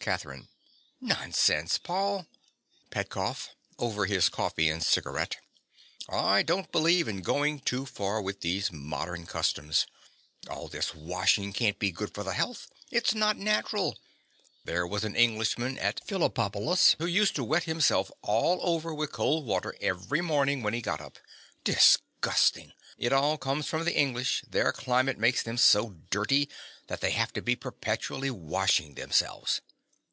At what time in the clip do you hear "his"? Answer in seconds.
4.06-4.30